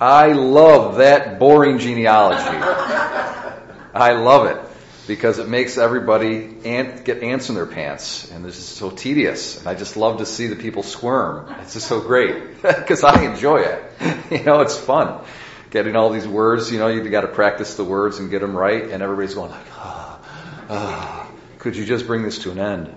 I 0.00 0.32
love 0.32 0.96
that 0.96 1.38
boring 1.38 1.78
genealogy. 1.78 2.56
I 3.92 4.12
love 4.12 4.46
it 4.46 4.58
because 5.06 5.38
it 5.38 5.48
makes 5.48 5.76
everybody 5.76 6.56
ant, 6.64 7.04
get 7.04 7.22
ants 7.22 7.50
in 7.50 7.54
their 7.54 7.66
pants, 7.66 8.30
and 8.30 8.44
this 8.44 8.56
is 8.56 8.64
so 8.64 8.90
tedious. 8.90 9.58
And 9.58 9.68
I 9.68 9.74
just 9.74 9.96
love 9.96 10.18
to 10.18 10.26
see 10.26 10.46
the 10.46 10.56
people 10.56 10.82
squirm. 10.82 11.54
It's 11.60 11.74
just 11.74 11.86
so 11.86 12.00
great 12.00 12.62
because 12.62 13.04
I 13.04 13.24
enjoy 13.24 13.58
it. 13.58 13.82
you 14.30 14.44
know, 14.44 14.60
it's 14.60 14.78
fun 14.78 15.22
getting 15.70 15.96
all 15.96 16.10
these 16.10 16.26
words. 16.26 16.70
You 16.70 16.78
know, 16.78 16.88
you 16.88 17.08
got 17.10 17.22
to 17.22 17.28
practice 17.28 17.74
the 17.74 17.84
words 17.84 18.18
and 18.18 18.30
get 18.30 18.40
them 18.40 18.56
right, 18.56 18.84
and 18.84 19.02
everybody's 19.02 19.34
going 19.34 19.50
like, 19.50 19.66
ah, 19.72 20.20
ah, 20.68 21.30
could 21.58 21.76
you 21.76 21.84
just 21.84 22.06
bring 22.06 22.22
this 22.22 22.40
to 22.40 22.50
an 22.52 22.58
end? 22.58 22.94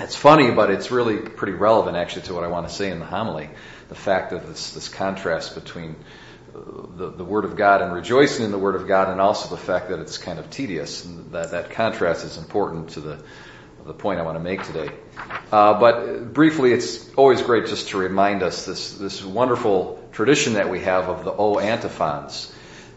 It's 0.00 0.14
funny, 0.14 0.52
but 0.52 0.70
it's 0.70 0.92
really 0.92 1.16
pretty 1.16 1.54
relevant 1.54 1.96
actually 1.96 2.22
to 2.22 2.34
what 2.34 2.44
I 2.44 2.46
want 2.46 2.68
to 2.68 2.74
say 2.74 2.90
in 2.90 3.00
the 3.00 3.04
homily. 3.04 3.50
The 3.88 3.96
fact 3.96 4.32
of 4.32 4.46
this, 4.46 4.72
this 4.72 4.88
contrast 4.88 5.56
between 5.56 5.96
the, 6.52 7.10
the 7.10 7.24
Word 7.24 7.44
of 7.44 7.56
God 7.56 7.82
and 7.82 7.92
rejoicing 7.92 8.44
in 8.44 8.52
the 8.52 8.58
Word 8.58 8.76
of 8.76 8.86
God, 8.86 9.08
and 9.08 9.20
also 9.20 9.48
the 9.48 9.60
fact 9.60 9.88
that 9.88 9.98
it's 9.98 10.16
kind 10.16 10.38
of 10.38 10.50
tedious. 10.50 11.04
And 11.04 11.32
that, 11.32 11.50
that 11.50 11.70
contrast 11.70 12.24
is 12.24 12.38
important 12.38 12.90
to 12.90 13.00
the, 13.00 13.22
the 13.86 13.92
point 13.92 14.20
I 14.20 14.22
want 14.22 14.36
to 14.36 14.42
make 14.42 14.62
today. 14.62 14.90
Uh, 15.50 15.80
but 15.80 16.32
briefly, 16.32 16.72
it's 16.72 17.12
always 17.14 17.42
great 17.42 17.66
just 17.66 17.88
to 17.88 17.98
remind 17.98 18.44
us 18.44 18.66
this, 18.66 18.92
this 18.94 19.24
wonderful 19.24 20.08
tradition 20.12 20.54
that 20.54 20.70
we 20.70 20.80
have 20.80 21.08
of 21.08 21.24
the 21.24 21.32
O 21.32 21.58
antiphons. 21.58 22.52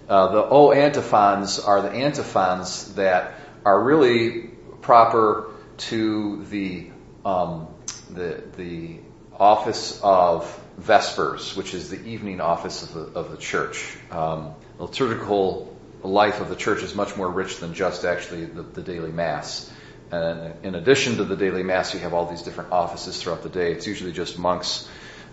Uh, 0.08 0.32
the 0.34 0.44
O 0.44 0.72
antiphons 0.72 1.58
are 1.58 1.82
the 1.82 1.92
antiphons 1.92 2.94
that 2.94 3.34
are 3.66 3.84
really 3.84 4.50
proper 4.82 5.51
to 5.90 6.44
the 6.46 6.90
um, 7.26 7.68
the 8.10 8.44
the 8.58 9.00
office 9.38 10.00
of 10.04 10.46
Vespers, 10.78 11.56
which 11.56 11.74
is 11.74 11.90
the 11.90 12.04
evening 12.06 12.42
office 12.42 12.84
of 12.84 12.94
the, 12.94 13.20
of 13.20 13.32
the 13.32 13.38
church. 13.38 13.98
Um, 14.12 14.54
the 14.78 14.84
liturgical 14.84 15.76
life 16.04 16.42
of 16.42 16.50
the 16.50 16.56
church 16.56 16.84
is 16.84 16.96
much 16.96 17.16
more 17.18 17.30
rich 17.30 17.58
than 17.58 17.74
just 17.74 18.06
actually 18.06 18.46
the, 18.46 18.64
the 18.64 18.82
daily 18.82 19.12
mass. 19.12 19.72
And 20.12 20.54
in 20.64 20.76
addition 20.76 21.18
to 21.18 21.24
the 21.24 21.36
daily 21.36 21.64
mass, 21.64 21.94
you 21.94 22.00
have 22.02 22.14
all 22.14 22.26
these 22.26 22.42
different 22.42 22.72
offices 22.72 23.22
throughout 23.22 23.44
the 23.44 23.50
day. 23.50 23.72
It's 23.72 23.88
usually 23.88 24.12
just 24.12 24.38
monks 24.38 24.88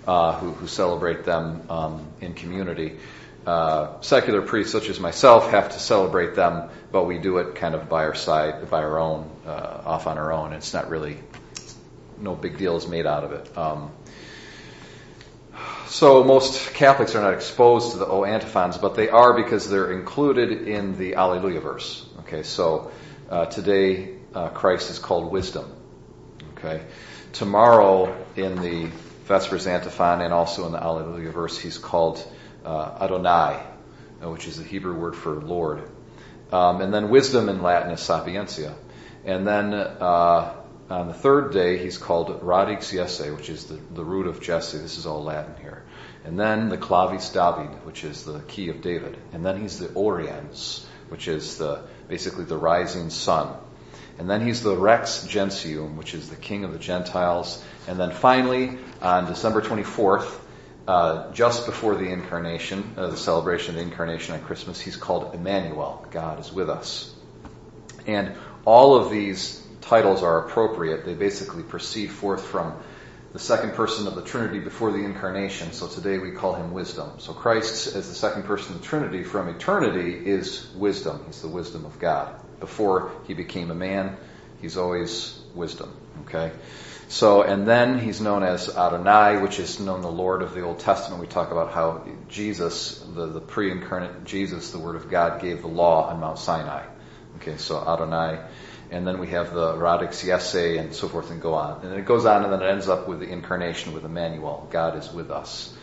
uh, 0.07 0.39
who, 0.39 0.53
who, 0.53 0.67
celebrate 0.67 1.25
them 1.25 1.63
um, 1.69 2.07
in 2.21 2.35
community. 2.35 2.99
Uh, 3.49 3.99
secular 4.03 4.43
priests, 4.43 4.73
such 4.73 4.91
as 4.91 5.01
myself, 5.01 5.53
have 5.53 5.71
to 5.71 5.79
celebrate 5.79 6.35
them, 6.35 6.69
but 6.93 7.05
we 7.05 7.17
do 7.17 7.39
it 7.39 7.55
kind 7.55 7.75
of 7.75 7.89
by 7.89 8.05
our 8.05 8.15
side, 8.15 8.69
by 8.69 8.83
our 8.83 8.99
own, 8.99 9.31
uh, 9.47 9.81
off 9.87 10.07
on 10.07 10.19
our 10.19 10.31
own. 10.31 10.53
It's 10.53 10.75
not 10.75 10.91
really, 10.91 11.17
no 12.19 12.35
big 12.35 12.59
deal 12.59 12.77
is 12.77 12.87
made 12.87 13.07
out 13.07 13.25
of 13.25 13.33
it. 13.33 13.57
Um, 13.57 13.91
so 15.87 16.25
most 16.25 16.75
Catholics 16.75 17.15
are 17.15 17.23
not 17.23 17.33
exposed 17.33 17.93
to 17.93 17.99
the 17.99 18.07
O 18.07 18.23
antiphons, 18.23 18.77
but 18.77 18.97
they 18.97 19.09
are 19.09 19.33
because 19.33 19.71
they're 19.71 19.93
included 19.93 20.69
in 20.69 20.99
the 20.99 21.15
Alleluia 21.15 21.63
verse. 21.63 22.07
Okay, 22.19 22.43
so 22.43 22.91
uh, 23.31 23.47
today 23.47 24.11
uh, 24.35 24.51
Christ 24.51 24.91
is 24.91 24.99
called 24.99 25.33
wisdom. 25.33 25.75
Okay, 26.59 26.83
tomorrow 27.33 28.15
in 28.37 28.61
the 28.61 28.91
Vespers 29.25 29.67
antiphon 29.67 30.21
and 30.21 30.35
also 30.35 30.67
in 30.67 30.73
the 30.73 30.83
Alleluia 30.83 31.31
verse, 31.31 31.57
he's 31.57 31.79
called 31.79 32.23
uh, 32.69 32.99
Adonai, 33.01 33.63
uh, 34.23 34.31
which 34.31 34.47
is 34.47 34.59
the 34.59 34.65
Hebrew 34.65 34.95
word 34.95 35.17
for 35.17 35.35
Lord. 35.35 35.91
Um, 36.53 36.83
and 36.83 36.93
then 36.93 37.09
wisdom 37.09 37.49
in 37.49 37.63
Latin 37.63 37.93
is 37.93 38.01
sapientia. 38.01 38.75
And 39.25 39.47
then 39.47 39.73
uh, 39.73 40.55
on 40.91 41.09
the 41.09 41.15
third 41.15 41.53
day, 41.53 41.79
he's 41.79 41.97
called 41.97 42.41
radix 42.43 42.91
Jesse, 42.91 43.31
which 43.31 43.49
is 43.49 43.65
the, 43.65 43.79
the 43.95 44.05
root 44.05 44.27
of 44.27 44.43
Jesse. 44.43 44.79
This 44.79 44.99
is 44.99 45.07
all 45.07 45.25
Latin 45.25 45.55
here. 45.63 45.83
And 46.25 46.39
then 46.39 46.69
the 46.69 46.77
clavis 46.77 47.31
David, 47.31 47.87
which 47.87 48.05
is 48.05 48.25
the 48.25 48.41
key 48.41 48.69
of 48.69 48.83
David. 48.83 49.17
And 49.33 49.45
then 49.45 49.61
he's 49.61 49.79
the 49.79 49.89
oriens, 49.89 50.85
which 51.09 51.27
is 51.27 51.57
the 51.57 51.83
basically 52.07 52.45
the 52.45 52.59
rising 52.59 53.09
sun. 53.09 53.55
And 54.19 54.29
then 54.29 54.45
he's 54.45 54.63
the 54.63 54.77
rex 54.77 55.25
gentium, 55.25 55.97
which 55.97 56.13
is 56.13 56.29
the 56.29 56.37
king 56.37 56.65
of 56.65 56.73
the 56.73 56.79
Gentiles. 56.79 57.63
And 57.87 57.99
then 57.99 58.11
finally, 58.11 58.77
on 59.01 59.27
December 59.27 59.63
24th, 59.63 60.39
uh, 60.89 61.31
just 61.33 61.67
before 61.67 61.97
the 61.97 62.09
incarnation, 62.09 62.95
uh, 62.97 63.09
the 63.09 63.17
celebration 63.17 63.75
of 63.75 63.77
the 63.77 63.83
incarnation 63.83 64.35
on 64.35 64.41
Christmas, 64.41 64.81
he's 64.81 64.97
called 64.97 65.35
Emmanuel. 65.35 66.07
God 66.11 66.41
is 66.41 66.51
with 66.51 66.71
us. 66.71 67.15
And 68.07 68.35
all 68.65 68.97
of 68.97 69.11
these 69.11 69.63
titles 69.83 70.23
are 70.23 70.47
appropriate. 70.47 71.05
They 71.05 71.13
basically 71.13 71.63
proceed 71.63 72.07
forth 72.07 72.43
from 72.43 72.75
the 73.35 73.39
second 73.39 73.75
person 73.75 74.07
of 74.07 74.15
the 74.15 74.23
Trinity 74.23 74.61
before 74.61 74.91
the 74.91 75.05
incarnation. 75.05 75.73
So 75.73 75.89
today 75.89 76.17
we 76.17 76.31
call 76.31 76.55
him 76.55 76.73
wisdom. 76.73 77.13
So 77.19 77.35
Christ, 77.35 77.95
as 77.95 78.09
the 78.09 78.15
second 78.15 78.45
person 78.45 78.75
of 78.75 78.81
the 78.81 78.87
Trinity 78.87 79.25
from 79.25 79.51
eternity, 79.51 80.15
is 80.15 80.71
wisdom. 80.75 81.23
He's 81.27 81.43
the 81.43 81.49
wisdom 81.49 81.85
of 81.85 81.99
God. 81.99 82.35
Before 82.61 83.13
he 83.27 83.35
became 83.35 83.71
a 83.71 83.75
man, 83.75 84.17
he's 84.61 84.77
always 84.77 85.39
wisdom. 85.55 85.95
Okay? 86.23 86.53
So, 87.09 87.43
and 87.43 87.67
then 87.67 87.99
he's 87.99 88.21
known 88.21 88.43
as 88.43 88.69
Adonai, 88.69 89.41
which 89.41 89.59
is 89.59 89.81
known 89.81 90.03
the 90.03 90.11
Lord 90.11 90.43
of 90.43 90.55
the 90.55 90.61
Old 90.63 90.81
Testament. 90.81 91.21
We 91.21 91.27
talk 91.27 91.51
about 91.51 91.73
how 91.73 92.05
Jesus, 92.29 92.99
the, 93.15 93.27
the 93.27 93.41
pre-incarnate 93.41 94.25
Jesus, 94.25 94.73
the 94.73 94.79
Word 94.79 94.97
of 94.97 95.11
God, 95.11 95.41
gave 95.41 95.63
the 95.63 95.69
law 95.69 96.11
on 96.11 96.21
Mount 96.21 96.39
Sinai. 96.39 96.85
Okay, 97.37 97.57
so 97.57 97.79
Adonai 97.79 98.41
and 98.91 99.07
then 99.07 99.19
we 99.19 99.29
have 99.29 99.53
the 99.53 99.77
radix 99.77 100.23
Jesse 100.23 100.79
and 100.79 100.95
so 100.95 101.09
forth 101.09 101.31
and 101.31 101.41
go 101.41 101.55
on. 101.55 101.85
And 101.85 101.95
it 101.95 102.07
goes 102.07 102.25
on 102.25 102.45
and 102.45 102.53
then 102.53 102.63
it 102.63 102.71
ends 102.71 102.89
up 102.89 103.07
with 103.07 103.21
the 103.21 103.29
incarnation 103.29 103.93
with 103.93 104.05
Emmanuel. 104.05 104.67
God 104.71 104.97
is 104.97 105.13
with 105.13 105.31
us. 105.31 105.75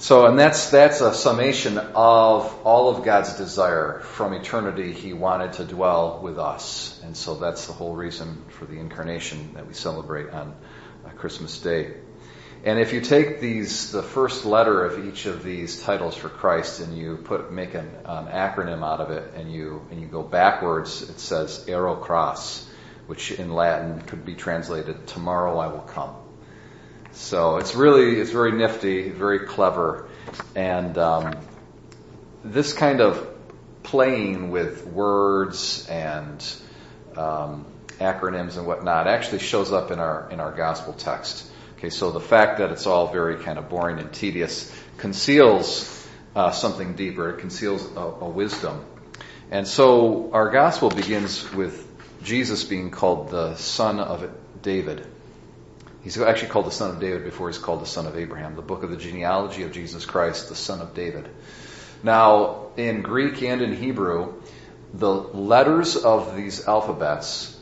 So, 0.00 0.26
and 0.26 0.38
that's, 0.38 0.70
that's 0.70 1.00
a 1.00 1.12
summation 1.12 1.76
of 1.76 2.64
all 2.64 2.88
of 2.88 3.04
God's 3.04 3.36
desire. 3.36 3.98
From 3.98 4.32
eternity, 4.32 4.92
He 4.92 5.12
wanted 5.12 5.54
to 5.54 5.64
dwell 5.64 6.20
with 6.22 6.38
us. 6.38 7.00
And 7.02 7.16
so 7.16 7.34
that's 7.34 7.66
the 7.66 7.72
whole 7.72 7.96
reason 7.96 8.44
for 8.48 8.64
the 8.64 8.78
incarnation 8.78 9.54
that 9.54 9.66
we 9.66 9.74
celebrate 9.74 10.30
on 10.30 10.54
Christmas 11.16 11.58
Day. 11.58 11.94
And 12.64 12.78
if 12.78 12.92
you 12.92 13.00
take 13.00 13.40
these, 13.40 13.90
the 13.90 14.02
first 14.02 14.44
letter 14.44 14.84
of 14.84 15.04
each 15.04 15.26
of 15.26 15.42
these 15.42 15.82
titles 15.82 16.14
for 16.14 16.28
Christ, 16.28 16.78
and 16.80 16.96
you 16.96 17.16
put 17.16 17.52
make 17.52 17.74
an 17.74 17.90
um, 18.04 18.28
acronym 18.28 18.84
out 18.84 19.00
of 19.00 19.10
it, 19.10 19.34
and 19.34 19.52
you 19.52 19.86
and 19.90 20.00
you 20.00 20.06
go 20.06 20.22
backwards, 20.22 21.02
it 21.02 21.20
says 21.20 21.64
Ero-Cras, 21.68 22.68
which 23.06 23.30
in 23.30 23.52
Latin 23.52 24.00
could 24.02 24.24
be 24.24 24.34
translated 24.34 25.06
"Tomorrow 25.06 25.56
I 25.58 25.68
will 25.68 25.80
come." 25.80 26.27
So 27.18 27.56
it's 27.56 27.74
really 27.74 28.20
it's 28.20 28.30
very 28.30 28.52
nifty, 28.52 29.10
very 29.10 29.40
clever, 29.40 30.08
and 30.54 30.96
um, 30.96 31.36
this 32.44 32.72
kind 32.72 33.00
of 33.00 33.28
playing 33.82 34.50
with 34.50 34.86
words 34.86 35.86
and 35.88 36.40
um, 37.16 37.66
acronyms 37.98 38.56
and 38.56 38.66
whatnot 38.66 39.08
actually 39.08 39.40
shows 39.40 39.72
up 39.72 39.90
in 39.90 39.98
our 39.98 40.30
in 40.30 40.38
our 40.38 40.52
gospel 40.52 40.92
text. 40.92 41.44
Okay, 41.76 41.90
so 41.90 42.12
the 42.12 42.20
fact 42.20 42.58
that 42.58 42.70
it's 42.70 42.86
all 42.86 43.08
very 43.12 43.36
kind 43.36 43.58
of 43.58 43.68
boring 43.68 43.98
and 43.98 44.12
tedious 44.12 44.72
conceals 44.96 46.06
uh, 46.36 46.52
something 46.52 46.94
deeper. 46.94 47.30
It 47.30 47.40
conceals 47.40 47.84
a, 47.96 48.00
a 48.00 48.28
wisdom. 48.28 48.84
And 49.50 49.66
so 49.66 50.30
our 50.32 50.50
gospel 50.50 50.88
begins 50.88 51.52
with 51.52 51.84
Jesus 52.22 52.62
being 52.62 52.90
called 52.90 53.30
the 53.30 53.56
son 53.56 53.98
of 53.98 54.30
David. 54.62 55.04
He's 56.02 56.18
actually 56.18 56.48
called 56.48 56.66
the 56.66 56.70
son 56.70 56.90
of 56.90 57.00
David 57.00 57.24
before 57.24 57.48
he's 57.48 57.58
called 57.58 57.82
the 57.82 57.86
son 57.86 58.06
of 58.06 58.16
Abraham. 58.16 58.54
The 58.54 58.62
book 58.62 58.82
of 58.82 58.90
the 58.90 58.96
genealogy 58.96 59.64
of 59.64 59.72
Jesus 59.72 60.06
Christ, 60.06 60.48
the 60.48 60.54
son 60.54 60.80
of 60.80 60.94
David. 60.94 61.28
Now, 62.02 62.68
in 62.76 63.02
Greek 63.02 63.42
and 63.42 63.60
in 63.60 63.74
Hebrew, 63.74 64.34
the 64.94 65.10
letters 65.10 65.96
of 65.96 66.36
these 66.36 66.66
alphabets 66.66 67.58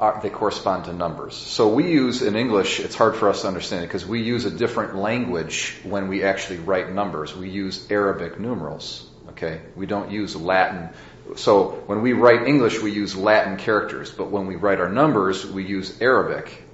are, 0.00 0.20
they 0.22 0.30
correspond 0.30 0.84
to 0.86 0.92
numbers. 0.92 1.34
So 1.34 1.68
we 1.68 1.90
use 1.90 2.22
in 2.22 2.36
English, 2.36 2.80
it's 2.80 2.94
hard 2.94 3.16
for 3.16 3.28
us 3.28 3.42
to 3.42 3.48
understand 3.48 3.84
it 3.84 3.88
because 3.88 4.06
we 4.06 4.22
use 4.22 4.44
a 4.44 4.50
different 4.50 4.96
language 4.96 5.76
when 5.82 6.08
we 6.08 6.24
actually 6.24 6.58
write 6.58 6.92
numbers. 6.92 7.36
We 7.36 7.50
use 7.50 7.90
Arabic 7.90 8.38
numerals. 8.38 9.06
Okay, 9.30 9.60
we 9.76 9.86
don't 9.86 10.10
use 10.10 10.36
Latin. 10.36 10.90
So 11.36 11.82
when 11.86 12.02
we 12.02 12.12
write 12.12 12.46
English, 12.46 12.80
we 12.80 12.90
use 12.92 13.16
Latin 13.16 13.56
characters, 13.56 14.10
but 14.10 14.30
when 14.30 14.46
we 14.46 14.56
write 14.56 14.80
our 14.80 14.90
numbers, 14.90 15.46
we 15.46 15.64
use 15.64 16.00
Arabic. 16.00 16.64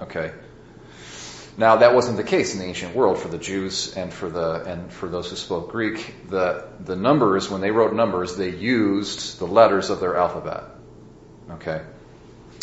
Okay. 0.00 0.32
Now 1.56 1.76
that 1.76 1.94
wasn't 1.94 2.16
the 2.16 2.24
case 2.24 2.54
in 2.54 2.60
the 2.60 2.66
ancient 2.66 2.94
world 2.94 3.18
for 3.18 3.28
the 3.28 3.38
Jews 3.38 3.94
and 3.94 4.12
for 4.12 4.30
the 4.30 4.62
and 4.64 4.92
for 4.92 5.08
those 5.08 5.28
who 5.28 5.36
spoke 5.36 5.70
Greek. 5.70 6.14
The 6.28 6.68
the 6.80 6.96
numbers 6.96 7.50
when 7.50 7.60
they 7.60 7.70
wrote 7.70 7.94
numbers, 7.94 8.36
they 8.36 8.50
used 8.50 9.38
the 9.38 9.46
letters 9.46 9.90
of 9.90 10.00
their 10.00 10.16
alphabet. 10.16 10.64
Okay. 11.50 11.82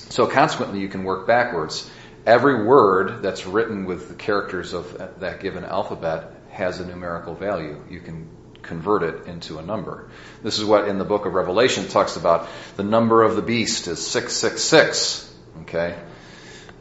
So 0.09 0.25
consequently, 0.25 0.79
you 0.79 0.87
can 0.87 1.03
work 1.03 1.27
backwards. 1.27 1.89
Every 2.25 2.65
word 2.65 3.21
that's 3.21 3.45
written 3.45 3.85
with 3.85 4.09
the 4.09 4.15
characters 4.15 4.73
of 4.73 4.95
uh, 4.95 5.09
that 5.19 5.41
given 5.41 5.63
alphabet 5.63 6.33
has 6.49 6.79
a 6.79 6.85
numerical 6.85 7.35
value. 7.35 7.81
You 7.89 7.99
can 7.99 8.29
convert 8.63 9.03
it 9.03 9.27
into 9.27 9.59
a 9.59 9.61
number. 9.61 10.09
This 10.43 10.59
is 10.59 10.65
what 10.65 10.87
in 10.87 10.97
the 10.97 11.05
book 11.05 11.25
of 11.25 11.33
Revelation 11.33 11.87
talks 11.87 12.15
about. 12.15 12.47
The 12.75 12.83
number 12.83 13.23
of 13.23 13.35
the 13.35 13.41
beast 13.41 13.87
is 13.87 14.05
666. 14.05 15.33
Okay? 15.61 15.95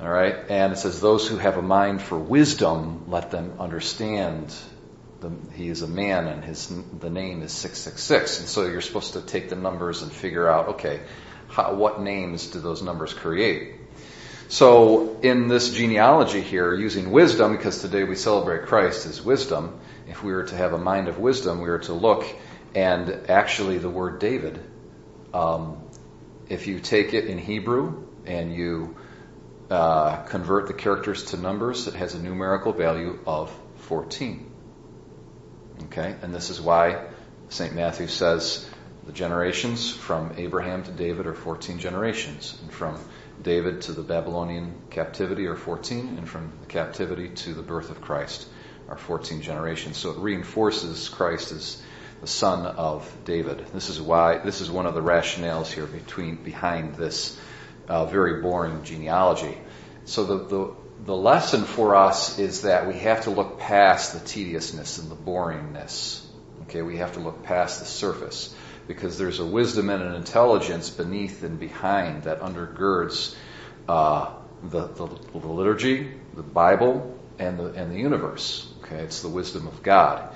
Alright? 0.01 0.51
And 0.51 0.73
it 0.73 0.77
says, 0.77 1.01
those 1.01 1.27
who 1.27 1.39
have 1.39 1.57
a 1.57 1.63
mind 1.63 2.03
for 2.03 2.19
wisdom, 2.19 3.05
let 3.09 3.31
them 3.31 3.55
understand 3.59 4.55
the, 5.21 5.31
he 5.55 5.69
is 5.69 5.83
a 5.83 5.89
man 5.89 6.27
and 6.27 6.45
his 6.45 6.69
the 7.01 7.11
name 7.11 7.43
is 7.43 7.53
666 7.53 8.41
and 8.41 8.49
so 8.49 8.67
you're 8.67 8.81
supposed 8.81 9.15
to 9.15 9.23
take 9.23 9.49
the 9.49 9.57
numbers 9.57 10.03
and 10.03 10.13
figure 10.13 10.49
out 10.49 10.69
okay 10.69 11.01
how, 11.49 11.75
what 11.75 12.01
names 12.01 12.49
do 12.49 12.61
those 12.61 12.83
numbers 12.83 13.15
create 13.15 13.75
so 14.49 15.19
in 15.23 15.49
this 15.49 15.73
genealogy 15.73 16.41
here 16.41 16.75
using 16.75 17.11
wisdom 17.11 17.57
because 17.57 17.81
today 17.81 18.05
we 18.05 18.15
celebrate 18.15 18.67
christ 18.67 19.07
as 19.07 19.23
wisdom 19.23 19.79
if 20.09 20.23
we 20.23 20.33
were 20.33 20.45
to 20.45 20.55
have 20.55 20.73
a 20.73 20.79
mind 20.79 21.09
of 21.09 21.19
wisdom 21.19 21.61
we 21.61 21.69
were 21.69 21.79
to 21.79 21.93
look 21.93 22.27
and 22.75 23.31
actually 23.31 23.79
the 23.79 23.91
word 23.91 24.19
david 24.19 24.61
um, 25.33 25.83
if 26.49 26.67
you 26.67 26.79
take 26.79 27.15
it 27.15 27.25
in 27.25 27.39
hebrew 27.39 28.07
and 28.27 28.55
you 28.55 28.97
uh, 29.71 30.23
convert 30.25 30.67
the 30.67 30.75
characters 30.75 31.25
to 31.25 31.37
numbers 31.37 31.87
it 31.87 31.95
has 31.95 32.15
a 32.15 32.23
numerical 32.23 32.73
value 32.73 33.19
of 33.27 33.51
14 33.79 34.53
Okay? 35.85 36.15
And 36.23 36.35
this 36.35 36.51
is 36.51 36.61
why 36.61 37.07
St. 37.49 37.75
Matthew 37.75 38.07
says 38.07 38.69
the 39.05 39.13
generations 39.13 39.91
from 39.93 40.35
Abraham 40.37 40.83
to 40.85 40.91
David 40.91 41.27
are 41.27 41.35
14 41.35 41.79
generations, 41.79 42.59
and 42.61 42.73
from 42.73 42.99
David 43.43 43.83
to 43.83 43.93
the 43.93 44.03
Babylonian 44.03 44.75
captivity 44.91 45.47
are 45.47 45.55
14, 45.55 46.17
and 46.19 46.29
from 46.29 46.53
the 46.61 46.67
captivity 46.67 47.29
to 47.29 47.55
the 47.55 47.63
birth 47.63 47.91
of 47.91 48.01
Christ 48.01 48.47
are 48.89 48.97
14 48.97 49.43
generations. 49.43 49.97
So 49.97 50.11
it 50.11 50.19
reinforces 50.19 51.09
Christ 51.09 51.53
as 51.53 51.81
the 52.21 52.27
son 52.27 52.67
of 52.67 53.11
David. 53.25 53.67
This 53.73 53.91
is 53.91 54.01
why 54.01 54.39
this 54.39 54.61
is 54.61 54.71
one 54.71 54.87
of 54.87 54.95
the 54.95 55.03
rationales 55.03 55.67
here 55.67 55.87
between 55.87 56.37
behind 56.37 56.95
this 56.95 57.39
uh, 57.89 58.07
very 58.07 58.43
boring 58.43 58.85
genealogy. 58.85 59.57
So 60.05 60.25
the, 60.25 60.39
the 60.45 60.75
the 61.05 61.17
lesson 61.17 61.65
for 61.65 61.95
us 61.95 62.39
is 62.39 62.63
that 62.63 62.89
we 62.89 62.95
have 62.95 63.25
to 63.25 63.31
look 63.31 63.59
past 63.59 64.13
the 64.13 64.21
tediousness 64.21 64.99
and 64.99 65.11
the 65.11 65.17
boringness. 65.17 66.25
Okay, 66.63 66.83
we 66.83 66.97
have 66.97 67.13
to 67.13 67.21
look 67.21 67.43
past 67.45 67.81
the 67.81 67.87
surface 67.87 68.55
because 68.89 69.19
there's 69.19 69.39
a 69.39 69.47
wisdom 69.47 69.91
and 69.91 70.03
an 70.03 70.15
intelligence 70.15 70.91
beneath 70.91 71.43
and 71.43 71.61
behind 71.61 72.25
that 72.25 72.41
undergirds 72.41 73.35
uh, 73.89 74.33
the, 74.63 74.87
the, 74.87 75.07
the, 75.33 75.47
liturgy, 75.47 76.13
the 76.35 76.43
Bible, 76.43 77.19
and 77.39 77.59
the, 77.59 77.67
and 77.67 77.93
the 77.93 77.99
universe. 77.99 78.67
Okay, 78.83 78.97
it's 78.97 79.23
the 79.23 79.29
wisdom 79.29 79.67
of 79.67 79.83
God. 79.83 80.35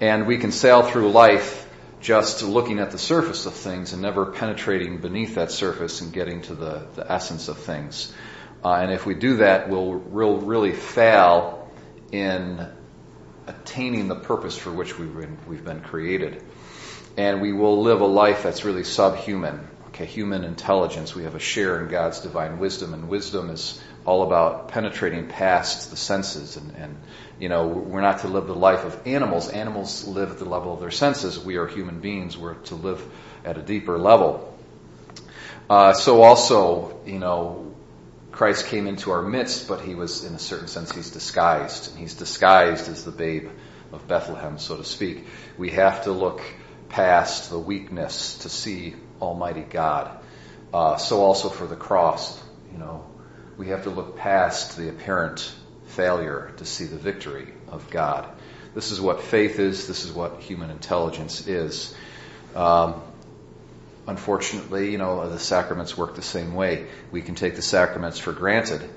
And 0.00 0.26
we 0.26 0.38
can 0.38 0.52
sail 0.52 0.82
through 0.82 1.10
life 1.10 1.65
just 2.06 2.44
looking 2.44 2.78
at 2.78 2.92
the 2.92 2.98
surface 2.98 3.46
of 3.46 3.54
things 3.54 3.92
and 3.92 4.00
never 4.00 4.26
penetrating 4.26 4.98
beneath 4.98 5.34
that 5.34 5.50
surface 5.50 6.00
and 6.02 6.12
getting 6.12 6.40
to 6.40 6.54
the, 6.54 6.86
the 6.94 7.12
essence 7.12 7.48
of 7.48 7.58
things. 7.58 8.12
Uh, 8.64 8.74
and 8.74 8.92
if 8.92 9.04
we 9.04 9.12
do 9.12 9.38
that, 9.38 9.68
we'll, 9.68 9.94
really 9.94 10.72
fail 10.72 11.68
in 12.12 12.64
attaining 13.48 14.06
the 14.06 14.14
purpose 14.14 14.56
for 14.56 14.70
which 14.70 14.96
we've 14.96 15.16
been, 15.16 15.36
we've 15.48 15.64
been 15.64 15.80
created. 15.80 16.44
And 17.16 17.42
we 17.42 17.52
will 17.52 17.82
live 17.82 18.00
a 18.00 18.06
life 18.06 18.44
that's 18.44 18.64
really 18.64 18.84
subhuman. 18.84 19.66
Okay, 19.88 20.06
human 20.06 20.44
intelligence. 20.44 21.12
We 21.12 21.24
have 21.24 21.34
a 21.34 21.40
share 21.40 21.80
in 21.82 21.88
God's 21.88 22.20
divine 22.20 22.60
wisdom, 22.60 22.94
and 22.94 23.08
wisdom 23.08 23.50
is 23.50 23.82
all 24.06 24.22
about 24.22 24.68
penetrating 24.68 25.26
past 25.26 25.90
the 25.90 25.96
senses. 25.96 26.56
And, 26.56 26.74
and 26.76 26.96
you 27.40 27.48
know, 27.48 27.66
we're 27.66 28.00
not 28.00 28.20
to 28.20 28.28
live 28.28 28.46
the 28.46 28.54
life 28.54 28.84
of 28.84 29.06
animals. 29.06 29.48
Animals 29.48 30.06
live 30.06 30.30
at 30.30 30.38
the 30.38 30.44
level 30.44 30.72
of 30.72 30.80
their 30.80 30.92
senses. 30.92 31.38
We 31.38 31.56
are 31.56 31.66
human 31.66 32.00
beings. 32.00 32.38
We're 32.38 32.54
to 32.54 32.76
live 32.76 33.04
at 33.44 33.58
a 33.58 33.62
deeper 33.62 33.98
level. 33.98 34.56
Uh, 35.68 35.92
so 35.92 36.22
also, 36.22 37.00
you 37.04 37.18
know, 37.18 37.74
Christ 38.30 38.68
came 38.68 38.86
into 38.86 39.10
our 39.10 39.22
midst, 39.22 39.66
but 39.66 39.80
he 39.80 39.94
was, 39.94 40.24
in 40.24 40.34
a 40.34 40.38
certain 40.38 40.68
sense, 40.68 40.92
he's 40.92 41.10
disguised. 41.10 41.90
And 41.90 41.98
he's 41.98 42.14
disguised 42.14 42.88
as 42.88 43.04
the 43.04 43.10
babe 43.10 43.48
of 43.92 44.06
Bethlehem, 44.06 44.58
so 44.58 44.76
to 44.76 44.84
speak. 44.84 45.26
We 45.58 45.70
have 45.70 46.04
to 46.04 46.12
look 46.12 46.42
past 46.88 47.50
the 47.50 47.58
weakness 47.58 48.38
to 48.38 48.48
see 48.48 48.94
Almighty 49.20 49.62
God. 49.62 50.16
Uh, 50.72 50.96
so 50.96 51.22
also 51.22 51.48
for 51.48 51.66
the 51.66 51.76
cross, 51.76 52.40
you 52.70 52.78
know, 52.78 53.04
we 53.56 53.68
have 53.68 53.84
to 53.84 53.90
look 53.90 54.16
past 54.16 54.76
the 54.76 54.88
apparent 54.88 55.52
failure 55.86 56.52
to 56.58 56.64
see 56.64 56.84
the 56.84 56.98
victory 56.98 57.48
of 57.68 57.90
God. 57.90 58.28
This 58.74 58.90
is 58.90 59.00
what 59.00 59.22
faith 59.22 59.58
is. 59.58 59.86
This 59.86 60.04
is 60.04 60.12
what 60.12 60.40
human 60.40 60.70
intelligence 60.70 61.46
is. 61.46 61.94
Um, 62.54 63.00
unfortunately, 64.06 64.92
you 64.92 64.98
know, 64.98 65.28
the 65.28 65.38
sacraments 65.38 65.96
work 65.96 66.14
the 66.14 66.22
same 66.22 66.54
way. 66.54 66.86
We 67.10 67.22
can 67.22 67.34
take 67.34 67.56
the 67.56 67.62
sacraments 67.62 68.18
for 68.18 68.32
granted. 68.32 68.88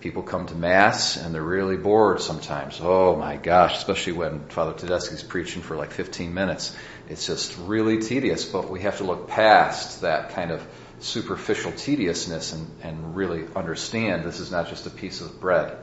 People 0.00 0.22
come 0.22 0.46
to 0.46 0.54
Mass 0.54 1.16
and 1.16 1.34
they're 1.34 1.42
really 1.42 1.76
bored 1.76 2.20
sometimes. 2.20 2.80
Oh 2.82 3.14
my 3.16 3.36
gosh, 3.36 3.76
especially 3.76 4.14
when 4.14 4.48
Father 4.48 4.72
Tedeschi's 4.72 5.22
preaching 5.22 5.62
for 5.62 5.76
like 5.76 5.92
15 5.92 6.32
minutes. 6.32 6.74
It's 7.08 7.26
just 7.26 7.56
really 7.58 7.98
tedious, 7.98 8.44
but 8.44 8.70
we 8.70 8.80
have 8.80 8.98
to 8.98 9.04
look 9.04 9.28
past 9.28 10.00
that 10.00 10.30
kind 10.30 10.50
of 10.50 10.66
superficial 11.00 11.72
tediousness 11.72 12.52
and, 12.52 12.70
and 12.82 13.16
really 13.16 13.44
understand 13.56 14.24
this 14.24 14.40
is 14.40 14.50
not 14.50 14.68
just 14.68 14.86
a 14.86 14.90
piece 14.90 15.20
of 15.20 15.40
bread. 15.40 15.76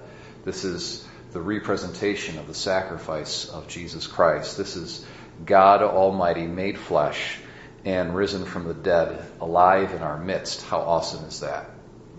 This 0.46 0.64
is 0.64 1.06
the 1.34 1.42
representation 1.42 2.38
of 2.38 2.48
the 2.48 2.54
sacrifice 2.54 3.50
of 3.50 3.68
Jesus 3.68 4.08
Christ. 4.08 4.58
This 4.58 4.76
is 4.76 5.06
God 5.46 5.82
Almighty 5.82 6.48
made 6.48 6.78
flesh 6.78 7.38
and 7.86 8.16
risen 8.16 8.46
from 8.46 8.68
the 8.68 8.74
dead, 8.74 9.24
alive 9.40 9.94
in 9.94 10.02
our 10.02 10.18
midst. 10.18 10.64
How 10.64 10.80
awesome 10.80 11.26
is 11.26 11.42
that? 11.42 11.70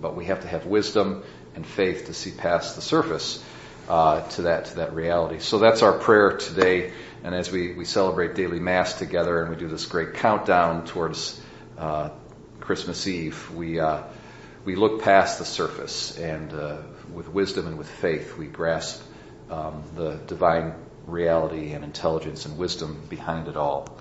But 0.00 0.16
we 0.16 0.26
have 0.26 0.40
to 0.42 0.48
have 0.48 0.66
wisdom 0.66 1.24
and 1.54 1.66
faith 1.66 2.06
to 2.06 2.14
see 2.14 2.30
past 2.30 2.76
the 2.76 2.82
surface 2.82 3.42
uh, 3.88 4.20
to 4.30 4.42
that 4.42 4.66
to 4.66 4.76
that 4.76 4.94
reality. 4.94 5.38
So 5.40 5.58
that's 5.58 5.82
our 5.82 5.98
prayer 5.98 6.36
today. 6.36 6.92
And 7.24 7.34
as 7.34 7.50
we, 7.50 7.72
we 7.72 7.84
celebrate 7.84 8.34
daily 8.34 8.60
mass 8.60 8.98
together 8.98 9.42
and 9.42 9.50
we 9.50 9.56
do 9.56 9.68
this 9.68 9.86
great 9.86 10.14
countdown 10.14 10.86
towards 10.86 11.40
uh, 11.76 12.10
Christmas 12.68 13.06
Eve, 13.06 13.50
we 13.52 13.80
uh, 13.80 14.02
we 14.66 14.76
look 14.76 15.00
past 15.00 15.38
the 15.38 15.46
surface 15.46 16.18
and 16.18 16.52
uh, 16.52 16.82
with 17.10 17.26
wisdom 17.26 17.66
and 17.66 17.78
with 17.78 17.88
faith 17.88 18.36
we 18.36 18.46
grasp 18.46 19.02
um, 19.50 19.82
the 19.94 20.16
divine 20.26 20.74
reality 21.06 21.72
and 21.72 21.82
intelligence 21.82 22.44
and 22.44 22.58
wisdom 22.58 23.00
behind 23.08 23.48
it 23.48 23.56
all. 23.56 23.88